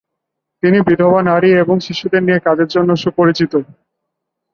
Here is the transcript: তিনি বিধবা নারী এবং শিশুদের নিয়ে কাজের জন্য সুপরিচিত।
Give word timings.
তিনি 0.63 0.77
বিধবা 0.87 1.19
নারী 1.23 1.49
এবং 1.63 1.75
শিশুদের 1.79 2.21
নিয়ে 2.23 2.39
কাজের 2.39 2.69
জন্য 2.75 2.89
সুপরিচিত। 3.03 3.53